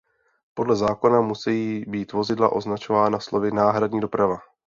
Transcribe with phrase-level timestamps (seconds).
[0.53, 4.37] Podle zákona musejí být vozidla označena slovy „náhradní doprava“.